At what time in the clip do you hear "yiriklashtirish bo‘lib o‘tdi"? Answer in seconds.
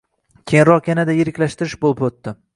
1.19-2.37